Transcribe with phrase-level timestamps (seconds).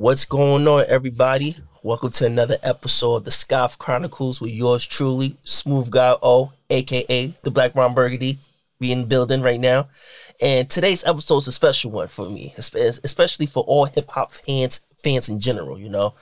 [0.00, 1.56] What's going on, everybody?
[1.82, 7.34] Welcome to another episode of the Scoff Chronicles with yours truly, Smoove Guy O, aka
[7.42, 8.38] the Black Ron Burgundy.
[8.78, 9.90] We in building right now.
[10.40, 14.80] And today's episode is a special one for me, especially for all hip hop fans,
[14.96, 16.14] fans in general, you know.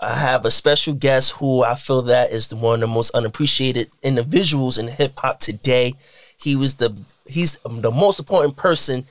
[0.00, 3.12] I have a special guest who I feel that is the one of the most
[3.12, 5.94] unappreciated individuals in hip hop today.
[6.36, 6.96] He was the
[7.28, 9.06] he's the most important person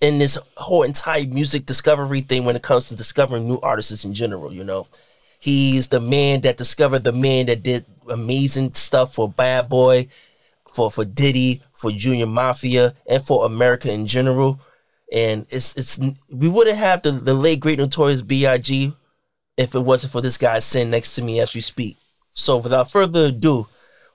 [0.00, 4.14] in this whole entire music discovery thing when it comes to discovering new artists in
[4.14, 4.86] general, you know.
[5.40, 10.08] He's the man that discovered the man that did amazing stuff for Bad Boy,
[10.72, 14.60] for for Diddy, for Junior Mafia, and for America in general.
[15.12, 15.98] And it's it's
[16.30, 18.94] we wouldn't have the, the late great notorious B.I.G.
[19.56, 21.96] if it wasn't for this guy sitting next to me as we speak.
[22.34, 23.68] So without further ado,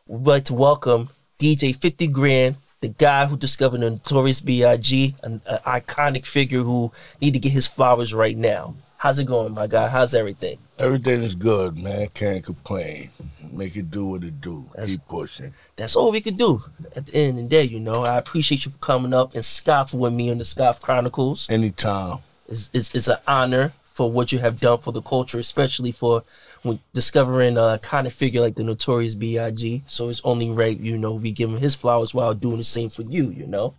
[0.07, 5.39] we'd like to welcome DJ 50 Grand, the guy who discovered the notorious B.I.G., an,
[5.45, 8.75] an iconic figure who need to get his flowers right now.
[8.97, 9.87] How's it going, my guy?
[9.87, 10.57] How's everything?
[10.77, 12.09] Everything is good, man.
[12.13, 13.11] Can't complain.
[13.53, 14.69] Make it do what it do.
[14.73, 15.53] That's- Keep pushing.
[15.77, 16.61] That's all we could do
[16.93, 18.03] at the end of the day, you know.
[18.03, 21.47] I appreciate you for coming up and scoffing with me on the Scoff Chronicles.
[21.49, 22.17] Anytime.
[22.49, 26.23] It's, it's, it's an honor for what you have done for the culture, especially for
[26.63, 29.83] when discovering a kind of figure like the Notorious B.I.G.
[29.85, 32.89] So it's only right, you know, we give him his flowers while doing the same
[32.89, 33.75] for you, you know.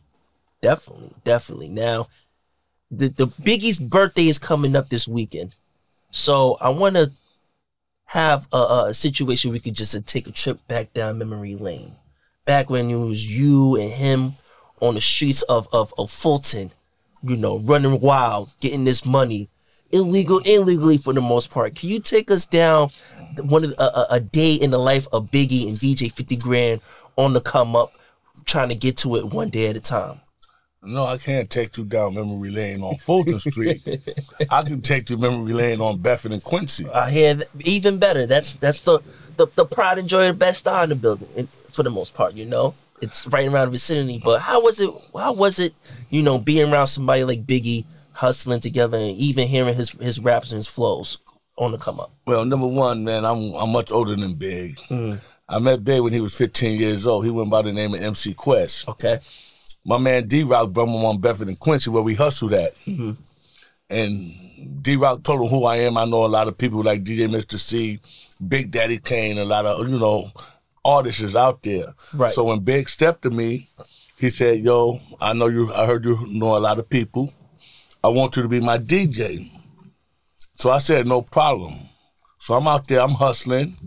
[0.63, 1.69] Definitely, definitely.
[1.69, 2.07] Now,
[2.93, 5.57] the the Biggie's birthday is coming up this weekend,
[6.13, 7.11] so I want to
[8.07, 11.97] have a, a situation we could just uh, take a trip back down memory lane,
[12.45, 14.35] back when it was you and him
[14.81, 16.71] on the streets of of, of Fulton,
[17.23, 19.51] you know, running wild, getting this money,
[19.95, 21.75] illegal, illegally for the most part.
[21.75, 22.91] Can you take us down
[23.41, 26.81] one of a, a, day in the life of Biggie and DJ Fifty Grand
[27.17, 27.93] on the come up,
[28.45, 30.21] trying to get to it one day at a time?
[30.87, 33.83] No, I can't take you down memory lane on Fulton Street.
[34.51, 36.87] I can take you memory lane on Bedford and Quincy.
[36.91, 38.27] I hear even better.
[38.27, 39.01] That's that's the
[39.37, 42.15] the, the pride and joy of the best star in the building, for the most
[42.15, 42.75] part, you know.
[43.01, 44.21] It's right around the vicinity.
[44.23, 44.91] But how was it?
[45.17, 45.75] How was it?
[46.11, 47.85] You know, being around somebody like Biggie,
[48.15, 51.19] hustling together, and even hearing his his raps and his flows
[51.57, 52.13] on the come up.
[52.27, 54.79] Well, number one, man, I'm I'm much older than Big.
[54.81, 55.15] Hmm.
[55.49, 57.25] I met Big when he was 15 years old.
[57.25, 58.89] He went by the name of MC Quest.
[58.89, 59.21] Okay.
[59.85, 62.75] My man D Rock brought him on Bedford and Quincy where we hustled at.
[62.87, 63.13] Mm-hmm.
[63.91, 65.99] And D Rock told him who I am.
[65.99, 68.01] I know a lot of people like DJ Mister Cee,
[68.47, 70.33] Big Daddy Kane, a lot of, you know,
[70.85, 71.95] artists is out there.
[72.15, 72.33] Right.
[72.33, 73.69] So when Big stepped to me,
[74.19, 77.33] he said, Yo, I know you, I heard you know a lot of people.
[78.05, 79.51] I want you to be my DJ.
[80.57, 81.89] So I said, No problem.
[82.39, 83.79] So I'm out there, I'm hustling.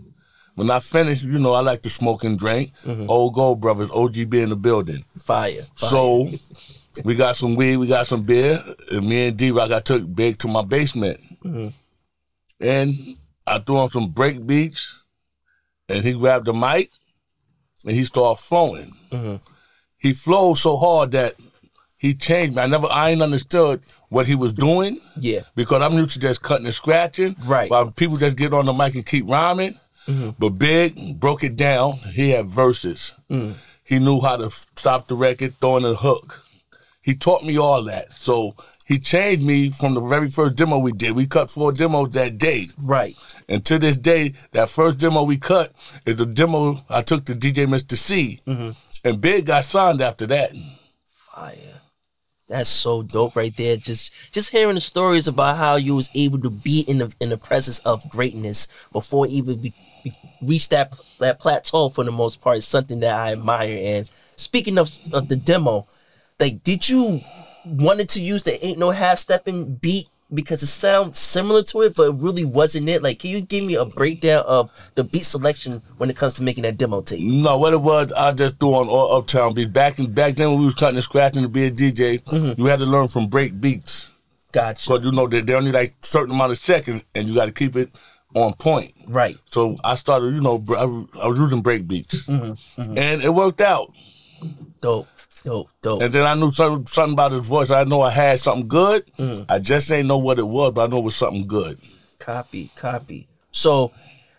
[0.56, 2.72] When I finish, you know, I like to smoke and drink.
[2.84, 3.08] Mm-hmm.
[3.08, 5.04] Old Gold Brothers, OGB in the building.
[5.16, 5.62] Fire.
[5.62, 5.88] fire.
[5.88, 6.32] So
[7.04, 10.12] we got some weed, we got some beer, and me and D Rock, I took
[10.12, 11.20] Big to my basement.
[11.44, 11.68] Mm-hmm.
[12.58, 15.00] And I threw on some break beats,
[15.88, 16.90] and he grabbed the mic,
[17.84, 18.96] and he started flowing.
[19.12, 19.36] Mm-hmm.
[19.98, 21.36] He flowed so hard that
[21.96, 22.62] he changed me.
[22.62, 25.40] I never, I ain't understood what he was doing yeah.
[25.54, 27.36] because I'm used to just cutting and scratching.
[27.44, 27.70] Right.
[27.70, 29.78] While people just get on the mic and keep rhyming.
[30.06, 30.30] Mm-hmm.
[30.38, 31.98] But Big broke it down.
[31.98, 33.12] He had verses.
[33.30, 33.56] Mm.
[33.84, 36.44] He knew how to stop the record, throwing a hook.
[37.02, 38.12] He taught me all that.
[38.14, 38.54] So
[38.86, 41.12] he changed me from the very first demo we did.
[41.12, 42.68] We cut four demos that day.
[42.78, 43.16] Right.
[43.48, 45.72] And to this day, that first demo we cut
[46.06, 48.40] is the demo I took to DJ Mister Cee.
[48.46, 48.70] Mm-hmm.
[49.04, 50.52] And Big got signed after that.
[52.48, 53.76] That's so dope right there.
[53.76, 57.28] Just just hearing the stories about how you was able to be in the in
[57.28, 62.40] the presence of greatness before even be, be, reach that that plateau for the most
[62.40, 63.78] part is something that I admire.
[63.78, 65.86] And speaking of of the demo,
[66.40, 67.20] like did you
[67.66, 71.96] wanted to use the ain't no half stepping beat because it sounds similar to it,
[71.96, 73.02] but it really wasn't it.
[73.02, 76.42] Like, can you give me a breakdown of the beat selection when it comes to
[76.42, 77.20] making that demo tape?
[77.20, 79.70] No, what it was, I just threw on all Uptown beats.
[79.70, 82.60] Back in back then when we was cutting and scratching to be a DJ, mm-hmm.
[82.60, 84.10] you had to learn from break beats.
[84.52, 84.90] Gotcha.
[84.90, 87.76] Because you know they, they only like certain amount of seconds and you gotta keep
[87.76, 87.90] it
[88.34, 88.94] on point.
[89.06, 89.38] Right.
[89.50, 92.26] So I started, you know, I, I was using break beats.
[92.26, 92.80] Mm-hmm.
[92.80, 92.98] Mm-hmm.
[92.98, 93.92] And it worked out.
[94.80, 95.08] Dope.
[95.44, 95.70] Dope.
[95.82, 96.02] Dope.
[96.02, 97.70] And then I knew something, something about his voice.
[97.70, 99.10] I know I had something good.
[99.18, 99.46] Mm.
[99.48, 101.80] I just ain't know what it was, but I know it was something good.
[102.18, 103.28] Copy, copy.
[103.52, 103.92] So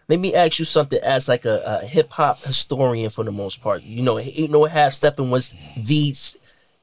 [0.07, 3.61] let me ask you something as like a, a hip hop historian for the most
[3.61, 3.83] part.
[3.83, 6.15] You know, ain't no half stepping was the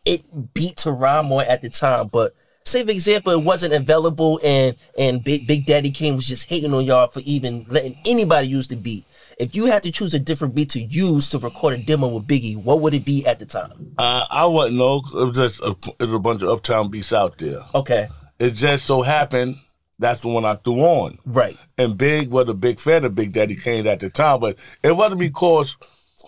[0.05, 2.35] it beat to rhyme more at the time, but
[2.67, 6.75] say for example it wasn't available and and Big Big Daddy Kane was just hating
[6.75, 9.05] on y'all for even letting anybody use the beat.
[9.39, 12.27] If you had to choose a different beat to use to record a demo with
[12.27, 13.95] Biggie, what would it be at the time?
[13.99, 15.03] Uh, I wouldn't know.
[15.15, 17.61] It was just a, it was a bunch of uptown beats out there.
[17.75, 18.09] Okay.
[18.39, 19.57] It just so happened
[19.99, 21.19] That's the one I threw on.
[21.25, 21.59] Right.
[21.79, 24.97] And Big was a big fan of Big Daddy Kane at the time, but it
[24.97, 25.77] wasn't because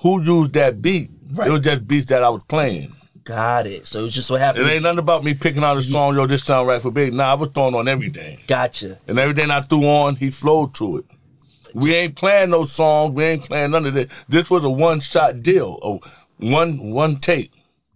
[0.02, 1.11] who used that beat.
[1.32, 1.49] Right.
[1.49, 2.94] It was just beats that I was playing.
[3.29, 3.87] Got it.
[3.87, 4.67] So it's just what happened.
[4.67, 7.13] It ain't nothing about me picking out a song, yo, this sound right for Big.
[7.13, 8.39] Nah, I was throwing on everything.
[8.47, 8.99] Gotcha.
[9.07, 11.05] And everything I threw on, he flowed to it.
[11.75, 13.13] We ain't playing no songs.
[13.13, 14.09] We ain't playing none of that.
[14.31, 16.09] This was a one shot deal, a
[16.43, 17.53] one one take.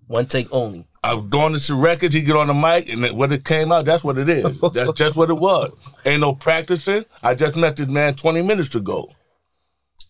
[0.07, 0.87] One take only.
[1.03, 2.13] I was doing this record.
[2.13, 4.61] He get on the mic, and then when it came out, that's what it is.
[4.61, 5.73] That's just what it was.
[6.05, 7.07] Ain't no practicing.
[7.23, 9.11] I just met this man 20 minutes ago.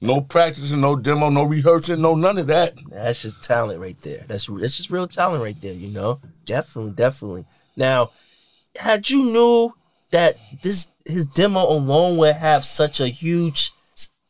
[0.03, 2.75] No practicing, no demo, no rehearsing, no none of that.
[2.91, 4.25] That's just talent right there.
[4.27, 5.73] That's that's just real talent right there.
[5.73, 7.45] You know, definitely, definitely.
[7.77, 8.11] Now,
[8.77, 9.75] had you knew
[10.11, 13.71] that this his demo alone would have such a huge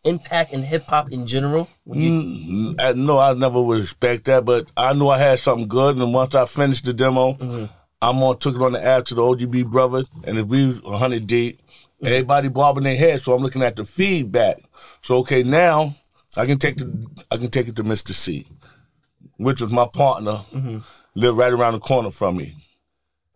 [0.04, 1.68] impact in hip hop in general?
[1.84, 5.38] When you, Mm, I know I never would expect that, but I knew I had
[5.38, 5.96] something good.
[5.96, 7.34] And once I finished the demo,
[8.02, 10.82] I'm on took it on the app to the OGB brothers, and if we was
[10.82, 11.60] 100 deep,
[12.02, 13.20] everybody bobbing their head.
[13.20, 14.58] So I'm looking at the feedback.
[15.02, 15.94] So okay, now
[16.36, 18.48] I can take the I can take it to Mister Cee,
[19.36, 20.78] which was my partner, mm-hmm.
[21.14, 22.56] lived right around the corner from me.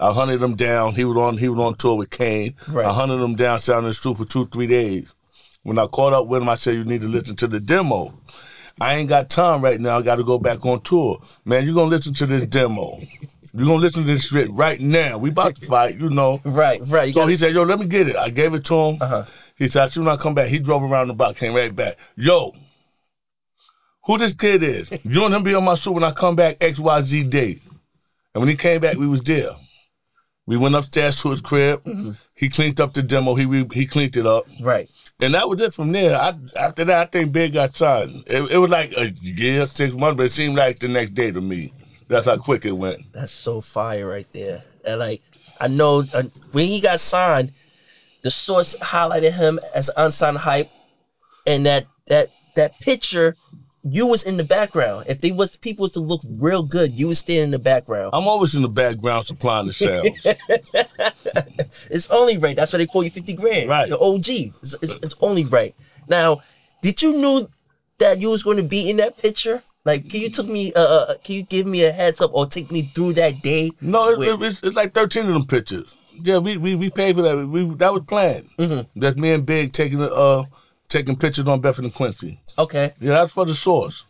[0.01, 0.95] I hunted him down.
[0.95, 2.57] He was on he was on tour with Kane.
[2.67, 2.87] Right.
[2.87, 5.13] I hunted him down, sound in the studio for two three days.
[5.63, 8.19] When I caught up with him, I said, "You need to listen to the demo."
[8.81, 9.99] I ain't got time right now.
[9.99, 11.23] I got to go back on tour.
[11.47, 13.01] Man, You're gonna listen to this demo.
[13.57, 15.19] You gonna listen to this shit right now.
[15.19, 16.41] We about to fight, you know.
[16.45, 17.13] right, right.
[17.15, 18.99] So gotta- he said, "Yo, let me get it." I gave it to him.
[19.01, 19.25] Uh-huh.
[19.57, 21.97] He said, I soon I come back," he drove around the block, came right back.
[22.17, 22.53] Yo,
[24.05, 24.93] who this kid is?
[25.05, 27.63] You and him be on my suit when I come back X Y Z date.
[28.35, 29.51] And when he came back, we was there.
[30.47, 31.83] We went upstairs to his crib.
[31.85, 32.13] Mm-hmm.
[32.35, 33.35] He cleaned up the demo.
[33.35, 34.45] He re- he cleaned it up.
[34.61, 34.89] right.
[35.19, 36.15] And that was it from there.
[36.15, 38.23] I, after that, I think Big got signed.
[38.27, 41.31] It, it was like a year, six months, but it seemed like the next day
[41.31, 41.73] to me.
[42.09, 43.13] That's how quick it went.
[43.13, 44.65] That's so fire right there.
[44.85, 45.23] And like
[45.61, 47.53] I know uh, when he got signed,
[48.23, 50.71] the source highlighted him as unsigned hype,
[51.47, 53.37] and that that that picture,
[53.83, 55.07] you was in the background.
[55.09, 58.11] If they was people was to look real good, you was standing in the background.
[58.13, 60.27] I'm always in the background supplying the sounds.
[61.91, 62.57] It's only right.
[62.57, 63.69] That's why they call you fifty grand.
[63.69, 63.89] Right.
[63.89, 64.29] The OG.
[64.29, 65.75] It's, it's, it's only right.
[66.09, 66.41] Now,
[66.83, 67.49] did you know
[67.99, 69.63] that you was going to be in that picture?
[69.87, 70.73] Like, can you took me?
[70.75, 73.71] Uh, uh, can you give me a heads up or take me through that day?
[73.81, 75.97] no, it, it's, it's like 13 of them pictures.
[76.21, 77.47] Yeah, we we, we paid for that.
[77.47, 78.49] We that was planned.
[78.59, 78.99] Mm-hmm.
[79.01, 80.45] That's me and Big taking the, uh
[80.89, 82.41] taking pictures on Bedford and Quincy.
[82.59, 82.95] Okay.
[83.01, 84.03] Yeah, that's for the source.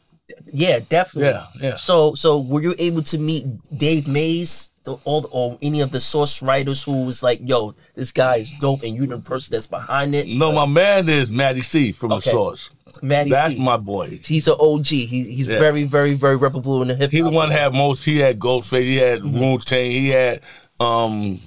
[0.52, 1.30] Yeah, definitely.
[1.30, 1.76] Yeah, yeah.
[1.76, 3.46] So, so were you able to meet
[3.76, 8.12] Dave Mays, the, all, or any of the source writers who was like, "Yo, this
[8.12, 10.26] guy is dope," and you're the person that's behind it?
[10.26, 12.24] No, my man is Matty C from Okay.
[12.24, 12.70] the source.
[13.02, 13.60] Matty That's C.
[13.60, 14.20] my boy.
[14.24, 14.86] He's an OG.
[14.86, 15.58] He's he's Yeah.
[15.58, 17.12] very, very, very reputable in the hip hop.
[17.12, 18.04] He the one had most.
[18.04, 18.82] He had Ghostface.
[18.82, 19.38] He had Mm-hmm.
[19.40, 19.90] Wu Tang.
[19.90, 20.40] He had
[20.80, 21.40] um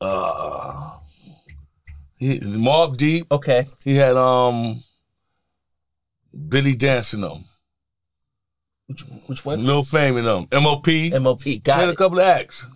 [0.00, 0.92] uh
[2.16, 3.26] he, Mobb Deep.
[3.30, 3.66] Okay.
[3.84, 4.82] He had um
[6.48, 7.44] Billy Danze them,
[8.86, 9.64] Which, which one?
[9.64, 10.86] Lil Fame in them, MOP.
[10.86, 11.42] He MOP.
[11.44, 12.66] had Got a couple of acts.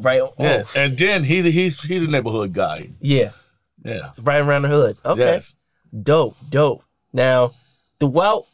[0.00, 0.20] Right.
[0.20, 2.90] Oh, and then he the he's he the neighborhood guy.
[3.00, 3.30] yeah.
[3.84, 4.10] Yeah.
[4.22, 4.96] Right around the hood.
[5.04, 5.20] Okay.
[5.20, 5.54] Yes.
[6.02, 6.36] Dope.
[6.48, 6.84] Dope.
[7.12, 7.52] Now,
[8.00, 8.46] throughout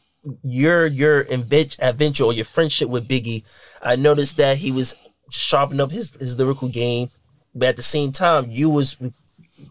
[0.43, 3.43] your your adventure or your friendship with Biggie,
[3.81, 4.95] I noticed that he was
[5.29, 7.09] sharpening up his his lyrical game,
[7.53, 8.97] but at the same time, you was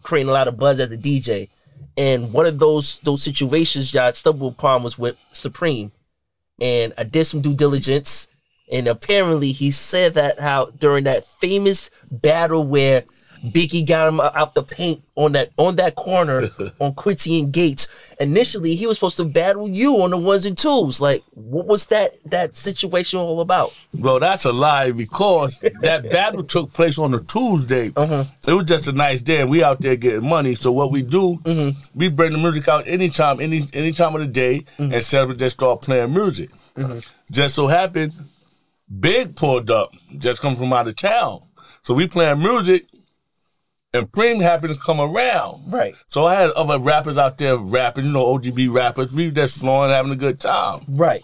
[0.03, 1.49] creating a lot of buzz as a DJ.
[1.97, 5.91] And one of those those situations y'all stumbled upon was with Supreme.
[6.59, 8.29] And I did some due diligence,
[8.71, 13.03] and apparently he said that how during that famous battle where
[13.53, 16.49] Biggie got him out the paint on that on that corner
[16.79, 17.87] on Quincy and Gates.
[18.19, 20.99] Initially, he was supposed to battle you on the ones and twos.
[21.01, 23.75] Like, what was that that situation all about?
[23.93, 27.91] Bro, that's a lie because that battle took place on a Tuesday.
[27.95, 28.23] Uh-huh.
[28.47, 30.55] It was just a nice day, and we out there getting money.
[30.55, 31.79] So what we do, Mm-hmm.
[31.93, 34.93] we bring the music out anytime, any any time of the day, Mm-hmm.
[34.93, 36.49] and Saturday they start playing music.
[37.31, 38.13] Just so happened,
[38.99, 41.41] Big pulled up, just come from out of town.
[41.81, 42.85] So we playing music,
[43.95, 45.71] and Preem happened to come around.
[45.71, 45.95] Right.
[46.09, 49.13] So I had other rappers out there rapping, you know, OGB rappers.
[49.13, 50.81] We just flowing, having a good time.
[50.87, 51.23] Right.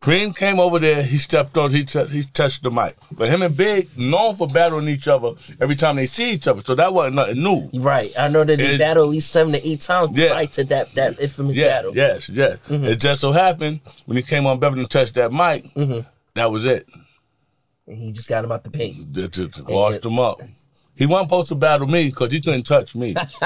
[0.00, 1.02] Preem came over there.
[1.02, 1.70] He stepped on.
[1.70, 2.94] He t- he touched the mic.
[3.10, 6.60] But him and Big known for battling each other every time they see each other.
[6.60, 7.70] So that wasn't nothing new.
[7.72, 8.12] Right.
[8.18, 10.28] I know that they It- battled at least seven to eight times Yeah.
[10.28, 11.96] prior to that that infamous Yeah, battle.
[11.96, 12.58] yes, yes.
[12.68, 12.84] Mm-hmm.
[12.84, 16.00] It just so happened when he came on Beverly and touched that mic, mm-hmm.
[16.34, 16.86] that was it.
[17.86, 19.12] And he just got him out the paint.
[19.12, 20.40] Just, just washed him up.
[20.96, 23.16] He wasn't supposed to battle me because he couldn't touch me.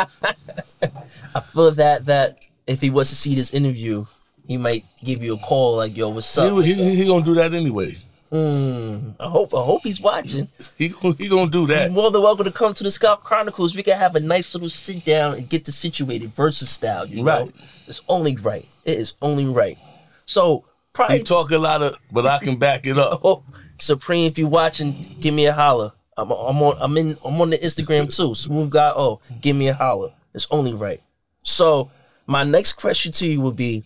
[1.35, 4.07] I feel that that if he was to see this interview,
[4.47, 7.35] he might give you a call like, "Yo, what's up?" he, he, he gonna do
[7.35, 7.97] that anyway.
[8.31, 10.49] Mm, I hope I hope he's watching.
[10.77, 11.85] He he gonna do that.
[11.85, 13.75] You're more than welcome to come to the Scoff Chronicles.
[13.75, 17.07] We can have a nice little sit down and get the situated versus style.
[17.07, 17.51] You know,
[17.87, 18.69] it's only right.
[18.85, 19.79] It is only right.
[20.27, 23.23] So prior He talk a lot of, but I can back it up.
[23.79, 25.93] Supreme, if you're watching, give me a holler.
[26.19, 26.77] I'm, I'm on.
[26.81, 27.17] I'm in.
[27.25, 28.35] I'm on the Instagram too.
[28.35, 28.93] Smooth guy.
[28.95, 30.13] Oh, give me a holler.
[30.35, 31.01] It's only right.
[31.43, 31.91] So
[32.27, 33.85] my next question to you would be: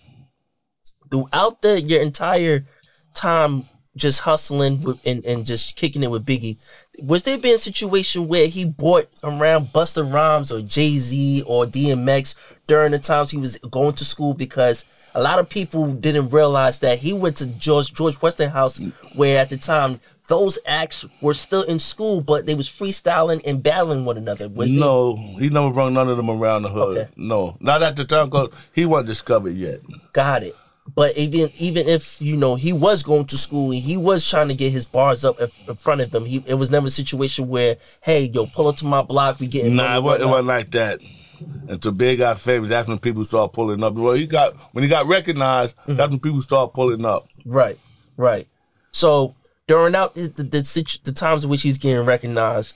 [1.11, 2.67] throughout the your entire
[3.15, 6.57] time just hustling with, and and just kicking it with Biggie,
[6.99, 11.67] was there been a situation where he bought around Busta Rhymes or Jay Z or
[11.67, 12.35] DMX
[12.67, 16.81] during the times he was going to school because a lot of people didn't realize
[16.81, 18.81] that he went to George George Westinghouse
[19.15, 20.01] where at the time
[20.33, 24.49] those acts were still in school but they was freestyling and battling one another.
[24.49, 26.97] Was No, he never brought none of them around the hood.
[26.99, 27.11] Okay.
[27.17, 29.81] No, not at the time because he wasn't discovered yet.
[30.13, 30.57] got it.
[31.01, 34.49] But even even if you know he was going to school and he was trying
[34.49, 36.91] to get his bars up in, in front of them, he it was never a
[37.03, 40.27] situation where hey yo pull up to my block we getting Nah, it wasn't, it
[40.33, 40.99] wasn't like that.
[41.41, 43.95] And Until Big got famous, that's when people started pulling up.
[43.95, 45.97] Well, he got when he got recognized, Mm-hmm.
[45.97, 47.29] that's when people started pulling up.
[47.45, 47.79] Right,
[48.17, 48.47] right.
[48.93, 49.35] So
[49.73, 52.75] during out the the, the, situ- the times in which he's getting recognized,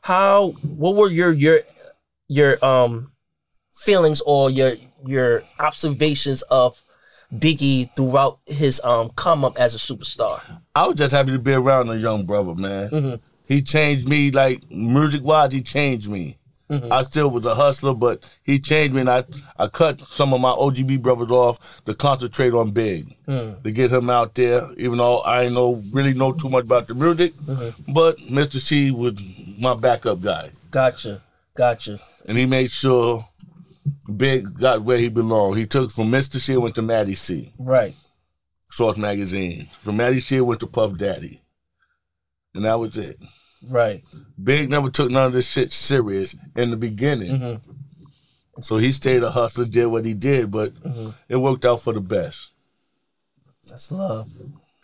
[0.00, 1.60] how what were your your
[2.26, 3.12] your um
[3.72, 4.72] feelings or your
[5.06, 6.82] your observations of
[7.32, 10.40] Biggie throughout his um come up as a superstar?
[10.74, 12.90] I was just happy to be around a young brother, man.
[12.90, 13.14] Mm-hmm.
[13.46, 16.38] He changed me, like music wise, he changed me.
[16.70, 16.90] Mm-hmm.
[16.92, 19.24] I still was a hustler, but he changed me, and I,
[19.58, 23.62] I cut some of my OGB brothers off to concentrate on Big, Mm.
[23.62, 24.68] to get him out there.
[24.78, 27.92] Even though I know really know too much about the music, Mm-hmm.
[27.92, 29.14] but Mister Cee was
[29.58, 31.20] my backup guy, Gotcha,
[31.54, 32.00] gotcha.
[32.26, 33.26] and he made sure
[34.16, 35.58] Big got where he belonged.
[35.58, 37.52] He took from Mister Cee went to Matty C.
[37.58, 37.96] Right.
[38.70, 39.68] Source Magazine.
[39.80, 41.42] From Matty C went to Puff Daddy,
[42.54, 43.18] and that was it.
[43.68, 44.02] Right.
[44.42, 47.38] Big never took none of this shit serious in the beginning.
[47.40, 48.60] Mm-hmm.
[48.62, 51.10] So he stayed a hustler, did what he did, but Mm-hmm.
[51.28, 52.50] it worked out for the best.
[53.66, 54.30] That's love.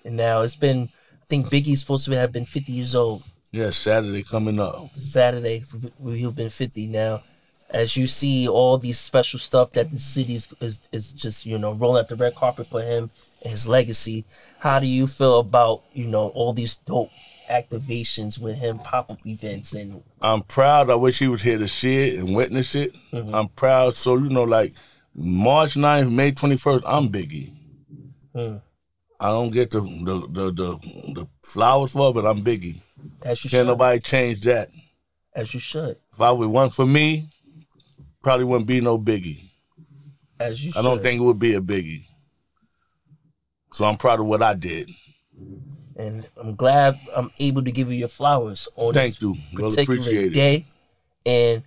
[0.05, 0.89] And now it's been
[1.23, 3.23] I think Biggie's supposed to have been 50 years old.
[3.51, 4.97] Yeah, Saturday coming up.
[4.97, 5.65] Saturday
[6.03, 7.23] he'll been 50 now.
[7.71, 11.59] As you see all these special stuff that the city is, is, is just, you
[11.59, 13.11] know, rolling out the red carpet for him
[13.43, 14.25] and his legacy.
[14.61, 17.11] How do you feel about, you know, all these dope
[17.49, 20.91] activations with him, pop-up events and I'm proud.
[20.91, 22.93] I wish he was here to see it and witness it.
[23.13, 23.35] Mm-hmm.
[23.35, 23.95] I'm proud.
[23.95, 24.75] So, you know, like
[25.15, 27.53] March 9th, May 21st, I'm Biggie.
[28.35, 28.57] Hmm.
[29.21, 30.79] I don't get the the, the the
[31.15, 32.81] the flowers for it, but I'm Biggie.
[33.23, 33.67] as you Can't should.
[33.67, 34.71] nobody change that.
[35.35, 35.97] As you should.
[36.13, 37.29] If I would one for me,
[38.23, 39.51] probably wouldn't be no Biggie.
[40.39, 40.79] As you should.
[40.79, 42.05] I don't think it would be a Biggie.
[43.73, 44.89] So I'm proud of what I did.
[45.99, 49.37] And I'm glad I'm able to give you your flowers on Thank this you.
[49.55, 50.33] Particular it.
[50.33, 50.67] day.
[51.27, 51.65] And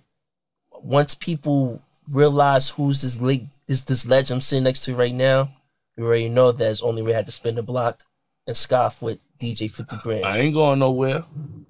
[0.72, 5.50] once people realize who's this late is this legend I'm sitting next to right now,
[5.96, 8.02] you already know that it's only we had to spin the block
[8.46, 10.24] and scoff with DJ 50 grand.
[10.24, 11.24] I ain't going nowhere.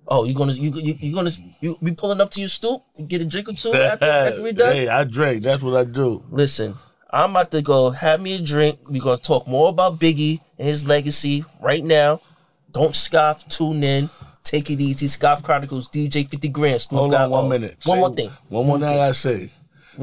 [0.07, 3.09] Oh, you gonna you you you gonna you be pulling up to your stoop and
[3.09, 4.73] get a drink or two after, after we're done?
[4.73, 5.42] hey, I drink.
[5.42, 6.25] That's what I do.
[6.31, 6.75] Listen,
[7.11, 8.78] I'm about to go have me a drink.
[8.88, 12.21] We're gonna talk more about Biggie and his legacy right now.
[12.72, 14.08] Don't scoff, tune in,
[14.44, 15.06] take it easy.
[15.08, 16.80] Scoff Chronicles, DJ 50 Grand.
[16.80, 17.76] Smooth Hold on one minute.
[17.84, 18.30] One Say- more thing.
[18.48, 19.50] One more thing I gotta say.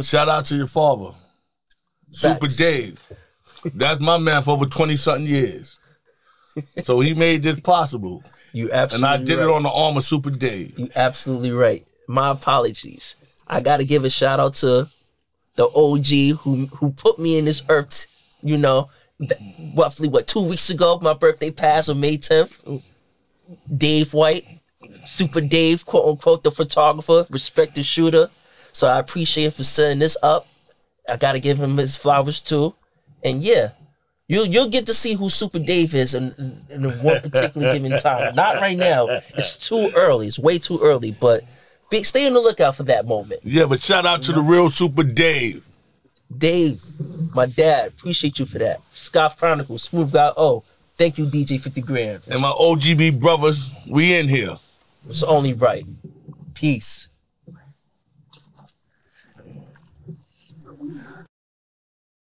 [0.01, 1.11] Shout out to your father,
[2.11, 2.57] Super Facts.
[2.57, 3.03] Dave.
[3.73, 5.79] That's my man for over twenty something years.
[6.83, 8.23] So he made this possible,
[8.53, 9.47] You absolutely and I did right.
[9.49, 10.77] it on the arm of Super Dave.
[10.77, 11.85] You absolutely right.
[12.07, 13.15] My apologies.
[13.47, 14.89] I gotta give a shout out to
[15.55, 18.05] the OG who who put me in this earth.
[18.41, 18.89] You know,
[19.75, 22.81] roughly what two weeks ago, my birthday passed on May 10th.
[23.75, 24.45] Dave White,
[25.05, 28.29] Super Dave, quote unquote, the photographer, respected shooter.
[28.73, 30.47] So I appreciate him for setting this up.
[31.07, 32.75] I gotta give him his flowers too.
[33.23, 33.71] And yeah,
[34.27, 38.35] you'll you'll get to see who Super Dave is in, in one particular given time.
[38.35, 39.07] Not right now.
[39.35, 40.27] It's too early.
[40.27, 41.11] It's way too early.
[41.11, 41.43] But
[41.89, 43.41] be, stay on the lookout for that moment.
[43.43, 45.67] Yeah, but shout out to the real Super Dave.
[46.35, 46.81] Dave,
[47.33, 48.81] my dad, appreciate you for that.
[48.91, 50.63] Scoff Chronicles, Smoove Guy O.
[50.97, 52.21] Thank you, DJ 50 Grand.
[52.29, 54.57] And my OGB brothers, we in here.
[55.07, 55.85] It's only right.
[56.53, 57.09] Peace.